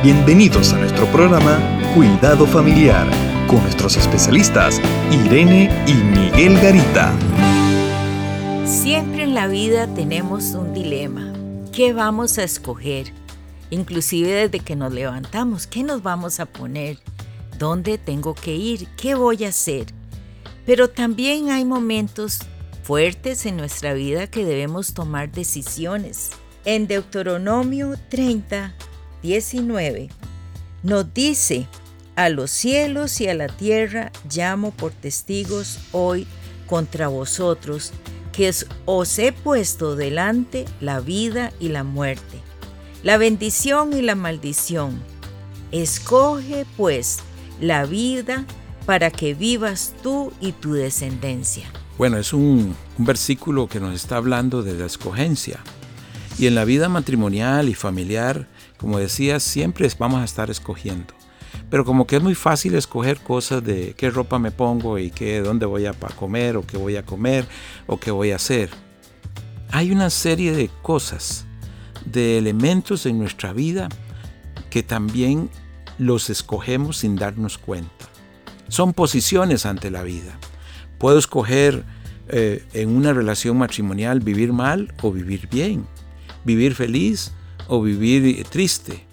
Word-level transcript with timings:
Bienvenidos 0.00 0.72
a 0.74 0.78
nuestro 0.78 1.06
programa 1.06 1.58
Cuidado 1.92 2.46
Familiar 2.46 3.04
con 3.48 3.60
nuestros 3.62 3.96
especialistas 3.96 4.80
Irene 5.10 5.68
y 5.88 5.94
Miguel 5.94 6.54
Garita. 6.60 7.12
Siempre 8.64 9.24
en 9.24 9.34
la 9.34 9.48
vida 9.48 9.92
tenemos 9.94 10.52
un 10.52 10.72
dilema. 10.72 11.32
¿Qué 11.72 11.92
vamos 11.92 12.38
a 12.38 12.44
escoger? 12.44 13.12
Inclusive 13.70 14.30
desde 14.30 14.60
que 14.60 14.76
nos 14.76 14.92
levantamos, 14.92 15.66
¿qué 15.66 15.82
nos 15.82 16.00
vamos 16.00 16.38
a 16.38 16.46
poner? 16.46 17.00
¿Dónde 17.58 17.98
tengo 17.98 18.36
que 18.36 18.54
ir? 18.54 18.86
¿Qué 18.96 19.16
voy 19.16 19.44
a 19.44 19.48
hacer? 19.48 19.86
Pero 20.64 20.88
también 20.90 21.50
hay 21.50 21.64
momentos 21.64 22.38
fuertes 22.84 23.46
en 23.46 23.56
nuestra 23.56 23.94
vida 23.94 24.28
que 24.28 24.44
debemos 24.44 24.94
tomar 24.94 25.32
decisiones. 25.32 26.30
En 26.64 26.86
Deuteronomio 26.86 27.94
30, 28.10 28.74
19 29.22 30.08
nos 30.82 31.12
dice, 31.12 31.66
a 32.16 32.28
los 32.28 32.50
cielos 32.50 33.20
y 33.20 33.28
a 33.28 33.34
la 33.34 33.48
tierra 33.48 34.10
llamo 34.32 34.70
por 34.72 34.92
testigos 34.92 35.78
hoy 35.92 36.26
contra 36.66 37.08
vosotros, 37.08 37.92
que 38.32 38.52
os 38.84 39.18
he 39.18 39.32
puesto 39.32 39.96
delante 39.96 40.64
la 40.80 41.00
vida 41.00 41.52
y 41.58 41.68
la 41.68 41.84
muerte, 41.84 42.40
la 43.02 43.18
bendición 43.18 43.92
y 43.92 44.02
la 44.02 44.14
maldición. 44.14 45.02
Escoge 45.72 46.64
pues 46.76 47.18
la 47.60 47.84
vida 47.84 48.44
para 48.86 49.10
que 49.10 49.34
vivas 49.34 49.94
tú 50.02 50.32
y 50.40 50.52
tu 50.52 50.72
descendencia. 50.72 51.70
Bueno, 51.98 52.16
es 52.16 52.32
un, 52.32 52.74
versículo 52.96 53.68
que 53.68 53.80
nos 53.80 53.94
está 53.94 54.16
hablando 54.16 54.62
de 54.62 54.74
la 54.74 54.86
escogencia. 54.86 55.58
Y 56.38 56.46
en 56.46 56.54
la 56.54 56.64
vida 56.64 56.88
matrimonial 56.88 57.68
y 57.68 57.74
familiar, 57.74 58.46
como 58.76 58.98
decía, 58.98 59.40
siempre 59.40 59.88
vamos 59.98 60.20
a 60.20 60.24
estar 60.24 60.50
escogiendo. 60.50 61.12
Pero 61.68 61.84
como 61.84 62.06
que 62.06 62.16
es 62.16 62.22
muy 62.22 62.36
fácil 62.36 62.76
escoger 62.76 63.18
cosas 63.18 63.64
de 63.64 63.94
qué 63.96 64.10
ropa 64.10 64.38
me 64.38 64.52
pongo 64.52 64.98
y 64.98 65.10
qué, 65.10 65.40
dónde 65.40 65.66
voy 65.66 65.86
a 65.86 65.92
comer 65.92 66.56
o 66.56 66.64
qué 66.64 66.76
voy 66.76 66.96
a 66.96 67.04
comer 67.04 67.46
o 67.86 67.98
qué 67.98 68.12
voy 68.12 68.30
a 68.30 68.36
hacer. 68.36 68.70
Hay 69.70 69.90
una 69.90 70.10
serie 70.10 70.52
de 70.52 70.70
cosas, 70.82 71.44
de 72.06 72.38
elementos 72.38 73.04
en 73.04 73.18
nuestra 73.18 73.52
vida 73.52 73.88
que 74.70 74.82
también 74.82 75.50
los 75.98 76.30
escogemos 76.30 76.98
sin 76.98 77.16
darnos 77.16 77.58
cuenta. 77.58 78.06
Son 78.68 78.92
posiciones 78.92 79.66
ante 79.66 79.90
la 79.90 80.02
vida. 80.02 80.38
Puedo 80.98 81.18
escoger 81.18 81.84
eh, 82.28 82.64
en 82.74 82.90
una 82.90 83.12
relación 83.12 83.58
matrimonial 83.58 84.20
vivir 84.20 84.52
mal 84.52 84.94
o 85.02 85.10
vivir 85.10 85.48
bien, 85.48 85.86
vivir 86.44 86.74
feliz 86.74 87.32
o 87.66 87.82
vivir 87.82 88.44
triste, 88.48 89.04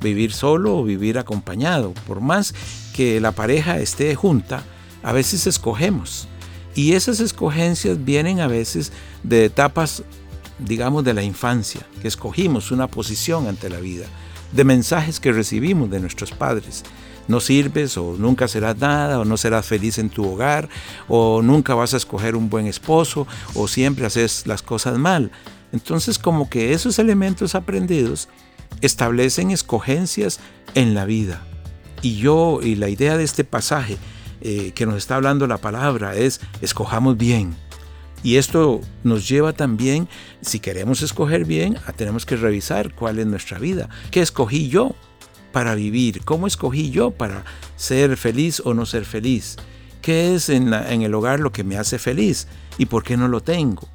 vivir 0.00 0.32
solo 0.32 0.76
o 0.78 0.84
vivir 0.84 1.18
acompañado. 1.18 1.92
Por 2.06 2.20
más 2.20 2.54
que 2.94 3.20
la 3.20 3.32
pareja 3.32 3.78
esté 3.80 4.14
junta, 4.14 4.62
a 5.02 5.12
veces 5.12 5.46
escogemos. 5.46 6.28
Y 6.74 6.94
esas 6.94 7.20
escogencias 7.20 8.04
vienen 8.04 8.40
a 8.40 8.48
veces 8.48 8.92
de 9.22 9.44
etapas, 9.44 10.02
digamos, 10.58 11.04
de 11.04 11.14
la 11.14 11.22
infancia, 11.22 11.86
que 12.02 12.08
escogimos 12.08 12.72
una 12.72 12.88
posición 12.88 13.46
ante 13.46 13.70
la 13.70 13.80
vida, 13.80 14.06
de 14.52 14.64
mensajes 14.64 15.20
que 15.20 15.32
recibimos 15.32 15.90
de 15.90 16.00
nuestros 16.00 16.32
padres. 16.32 16.82
No 17.26 17.40
sirves 17.40 17.96
o 17.96 18.16
nunca 18.18 18.48
serás 18.48 18.76
nada 18.78 19.18
o 19.20 19.24
no 19.24 19.36
serás 19.36 19.64
feliz 19.64 19.98
en 19.98 20.10
tu 20.10 20.26
hogar 20.30 20.68
o 21.08 21.40
nunca 21.42 21.74
vas 21.74 21.94
a 21.94 21.96
escoger 21.96 22.36
un 22.36 22.50
buen 22.50 22.66
esposo 22.66 23.26
o 23.54 23.66
siempre 23.66 24.04
haces 24.04 24.46
las 24.46 24.62
cosas 24.62 24.98
mal. 24.98 25.30
Entonces 25.74 26.20
como 26.20 26.48
que 26.48 26.72
esos 26.72 27.00
elementos 27.00 27.56
aprendidos 27.56 28.28
establecen 28.80 29.50
escogencias 29.50 30.38
en 30.76 30.94
la 30.94 31.04
vida. 31.04 31.42
Y 32.00 32.14
yo, 32.14 32.60
y 32.62 32.76
la 32.76 32.88
idea 32.88 33.16
de 33.16 33.24
este 33.24 33.42
pasaje 33.42 33.98
eh, 34.40 34.70
que 34.72 34.86
nos 34.86 34.94
está 34.94 35.16
hablando 35.16 35.48
la 35.48 35.58
palabra 35.58 36.14
es 36.14 36.40
escojamos 36.60 37.16
bien. 37.16 37.56
Y 38.22 38.36
esto 38.36 38.82
nos 39.02 39.28
lleva 39.28 39.52
también, 39.52 40.08
si 40.42 40.60
queremos 40.60 41.02
escoger 41.02 41.44
bien, 41.44 41.76
a 41.86 41.92
tenemos 41.92 42.24
que 42.24 42.36
revisar 42.36 42.94
cuál 42.94 43.18
es 43.18 43.26
nuestra 43.26 43.58
vida. 43.58 43.88
¿Qué 44.12 44.20
escogí 44.20 44.68
yo 44.68 44.94
para 45.50 45.74
vivir? 45.74 46.24
¿Cómo 46.24 46.46
escogí 46.46 46.92
yo 46.92 47.10
para 47.10 47.44
ser 47.74 48.16
feliz 48.16 48.62
o 48.64 48.74
no 48.74 48.86
ser 48.86 49.04
feliz? 49.04 49.56
¿Qué 50.02 50.36
es 50.36 50.50
en, 50.50 50.72
en 50.72 51.02
el 51.02 51.14
hogar 51.14 51.40
lo 51.40 51.50
que 51.50 51.64
me 51.64 51.76
hace 51.78 51.98
feliz? 51.98 52.46
¿Y 52.78 52.86
por 52.86 53.02
qué 53.02 53.16
no 53.16 53.26
lo 53.26 53.42
tengo? 53.42 53.88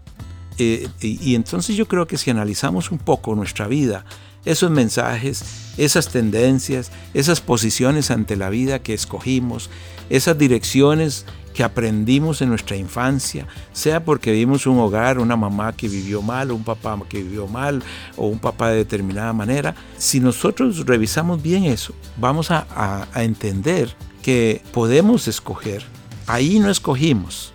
Eh, 0.59 0.89
y, 0.99 1.35
entonces 1.35 1.75
yo 1.77 1.87
creo 1.87 2.05
que 2.05 2.17
si 2.17 2.29
analizamos 2.29 2.91
un 2.91 2.97
poco 2.97 3.33
nuestra 3.33 3.67
vida, 3.67 4.05
esos 4.43 4.69
mensajes, 4.69 5.73
esas 5.77 6.09
tendencias, 6.09 6.91
esas 7.13 7.39
posiciones 7.39 8.11
ante 8.11 8.35
la 8.35 8.49
vida 8.49 8.79
que 8.79 8.93
escogimos, 8.93 9.69
esas 10.09 10.37
direcciones 10.37 11.25
que 11.53 11.63
aprendimos 11.63 12.41
en 12.41 12.49
nuestra 12.49 12.75
infancia, 12.75 13.47
sea 13.71 14.03
porque 14.03 14.31
vimos 14.31 14.65
un 14.67 14.79
hogar, 14.79 15.19
una 15.19 15.35
mamá 15.35 15.73
que 15.73 15.87
vivió 15.87 16.21
mal, 16.21 16.51
un 16.51 16.63
papá 16.63 16.97
que 17.07 17.23
vivió 17.23 17.47
mal, 17.47 17.81
o 18.17 18.27
un 18.27 18.39
papá 18.39 18.69
de 18.69 18.77
determinada 18.77 19.33
manera, 19.33 19.75
si 19.97 20.19
nosotros 20.19 20.85
revisamos 20.85 21.41
bien 21.41 21.63
eso, 21.65 21.93
vamos 22.17 22.51
a 22.51 23.07
entender 23.15 23.95
que 24.21 24.61
podemos 24.73 25.27
escoger. 25.27 25.83
Ahí 26.27 26.59
no 26.59 26.69
escogimos, 26.69 27.53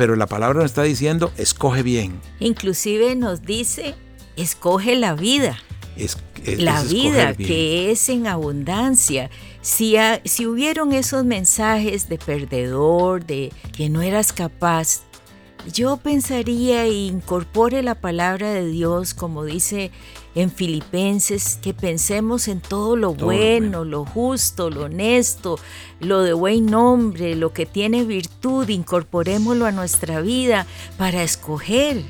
pero 0.00 0.16
la 0.16 0.26
palabra 0.26 0.60
nos 0.60 0.70
está 0.70 0.82
diciendo, 0.82 1.30
escoge 1.36 1.82
bien. 1.82 2.22
Inclusive 2.38 3.14
nos 3.16 3.42
dice, 3.42 3.94
escoge 4.34 4.96
la 4.96 5.12
vida. 5.12 5.58
la 6.56 6.82
vida 6.84 7.34
que 7.34 7.90
es 7.90 8.08
en 8.08 8.26
abundancia. 8.26 9.28
Si, 9.60 9.96
si 10.24 10.46
hubieron 10.46 10.94
esos 10.94 11.26
mensajes 11.26 12.08
de 12.08 12.16
perdedor, 12.16 13.26
de 13.26 13.52
que 13.76 13.90
no 13.90 14.00
eras 14.00 14.32
capaz, 14.32 15.02
yo 15.66 15.96
pensaría 15.96 16.84
e 16.84 16.92
incorpore 16.92 17.82
la 17.82 17.94
palabra 17.94 18.52
de 18.52 18.66
Dios, 18.66 19.14
como 19.14 19.44
dice 19.44 19.90
en 20.34 20.50
Filipenses, 20.50 21.58
que 21.60 21.74
pensemos 21.74 22.48
en 22.48 22.60
todo 22.60 22.96
lo 22.96 23.14
bueno, 23.14 23.84
lo 23.84 24.04
justo, 24.04 24.70
lo 24.70 24.84
honesto, 24.84 25.58
lo 26.00 26.22
de 26.22 26.32
buen 26.32 26.66
nombre, 26.66 27.34
lo 27.34 27.52
que 27.52 27.66
tiene 27.66 28.04
virtud, 28.04 28.68
incorporémoslo 28.68 29.66
a 29.66 29.72
nuestra 29.72 30.20
vida 30.20 30.66
para 30.96 31.22
escoger 31.22 32.02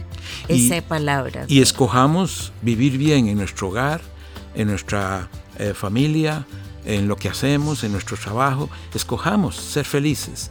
esa 0.48 0.82
palabra. 0.82 1.46
Y 1.48 1.60
escojamos 1.60 2.52
vivir 2.62 2.98
bien 2.98 3.28
en 3.28 3.38
nuestro 3.38 3.68
hogar, 3.68 4.00
en 4.54 4.68
nuestra 4.68 5.28
eh, 5.58 5.74
familia, 5.74 6.46
en 6.84 7.08
lo 7.08 7.16
que 7.16 7.28
hacemos, 7.28 7.84
en 7.84 7.92
nuestro 7.92 8.16
trabajo, 8.16 8.68
escojamos 8.94 9.56
ser 9.56 9.84
felices 9.84 10.50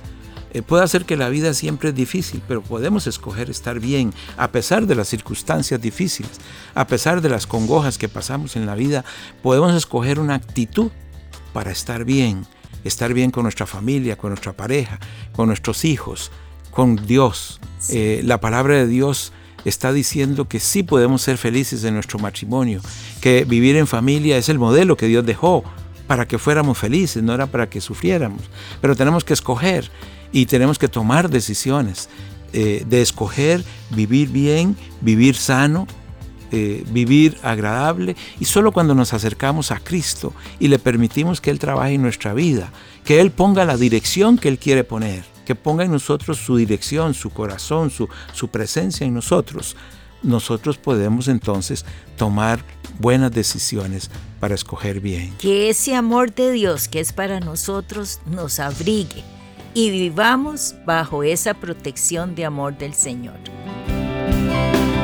eh, 0.51 0.61
puede 0.61 0.83
hacer 0.83 1.05
que 1.05 1.17
la 1.17 1.29
vida 1.29 1.53
siempre 1.53 1.89
es 1.89 1.95
difícil, 1.95 2.41
pero 2.47 2.61
podemos 2.61 3.07
escoger 3.07 3.49
estar 3.49 3.79
bien 3.79 4.13
a 4.37 4.51
pesar 4.51 4.87
de 4.87 4.95
las 4.95 5.07
circunstancias 5.07 5.79
difíciles, 5.81 6.31
a 6.73 6.87
pesar 6.87 7.21
de 7.21 7.29
las 7.29 7.45
congojas 7.45 7.97
que 7.97 8.09
pasamos 8.09 8.55
en 8.55 8.65
la 8.65 8.75
vida, 8.75 9.05
podemos 9.43 9.75
escoger 9.75 10.19
una 10.19 10.35
actitud 10.35 10.91
para 11.53 11.71
estar 11.71 12.03
bien, 12.03 12.45
estar 12.83 13.13
bien 13.13 13.31
con 13.31 13.43
nuestra 13.43 13.65
familia, 13.65 14.17
con 14.17 14.31
nuestra 14.31 14.53
pareja, 14.53 14.99
con 15.33 15.47
nuestros 15.47 15.85
hijos, 15.85 16.31
con 16.71 16.95
Dios. 16.95 17.59
Eh, 17.89 18.21
la 18.23 18.39
palabra 18.39 18.75
de 18.75 18.87
Dios 18.87 19.33
está 19.66 19.91
diciendo 19.91 20.47
que 20.47 20.59
sí 20.59 20.83
podemos 20.83 21.21
ser 21.21 21.37
felices 21.37 21.83
en 21.83 21.93
nuestro 21.93 22.19
matrimonio, 22.19 22.81
que 23.21 23.45
vivir 23.45 23.75
en 23.75 23.87
familia 23.87 24.37
es 24.37 24.49
el 24.49 24.59
modelo 24.59 24.97
que 24.97 25.07
Dios 25.07 25.25
dejó 25.25 25.63
para 26.07 26.27
que 26.27 26.39
fuéramos 26.39 26.77
felices, 26.77 27.21
no 27.21 27.33
era 27.33 27.45
para 27.45 27.69
que 27.69 27.81
sufriéramos, 27.81 28.41
pero 28.81 28.95
tenemos 28.95 29.23
que 29.23 29.33
escoger 29.33 29.91
y 30.31 30.45
tenemos 30.45 30.78
que 30.78 30.88
tomar 30.88 31.29
decisiones 31.29 32.09
eh, 32.53 32.84
de 32.88 33.01
escoger 33.01 33.63
vivir 33.91 34.29
bien, 34.29 34.75
vivir 35.01 35.35
sano, 35.35 35.87
eh, 36.52 36.84
vivir 36.90 37.37
agradable 37.43 38.16
y 38.40 38.46
solo 38.46 38.72
cuando 38.72 38.96
nos 38.96 39.14
acercamos 39.14 39.72
a 39.72 39.79
Cristo 39.79 40.34
y 40.59 40.67
le 40.67 40.79
permitimos 40.79 41.41
que 41.41 41.52
Él 41.52 41.59
trabaje 41.59 41.93
en 41.93 42.02
nuestra 42.02 42.34
vida, 42.34 42.72
que 43.05 43.22
Él 43.22 43.29
ponga 43.29 43.66
la 43.66 43.78
dirección 43.78 44.40
que 44.40 44.47
Él 44.47 44.58
quiere 44.58 44.84
poner, 44.84 45.23
que 45.46 45.53
ponga 45.53 45.84
en 45.84 45.91
nosotros 45.91 46.40
su 46.40 46.58
dirección, 46.58 47.14
su 47.14 47.29
corazón, 47.29 47.91
su, 47.91 48.09
su 48.34 48.47
presencia 48.47 49.05
en 49.05 49.14
nosotros, 49.14 49.76
nosotros 50.23 50.78
podemos 50.78 51.28
entonces 51.28 51.85
tomar 52.17 52.66
buenas 52.97 53.31
decisiones 53.31 54.09
para 54.40 54.55
escoger 54.55 55.02
bien. 55.02 55.35
Que 55.37 55.70
ese 55.70 55.96
amor 55.96 56.34
de 56.34 56.52
Dios 56.52 56.87
que 56.87 56.99
es 56.99 57.14
para 57.14 57.40
nosotros 57.40 58.22
nos 58.26 58.59
abrigue 58.59 59.23
y 59.73 59.91
vivamos 59.91 60.75
bajo 60.85 61.23
esa 61.23 61.53
protección 61.53 62.35
de 62.35 62.45
amor 62.45 62.77
del 62.77 62.93
Señor. 62.93 63.35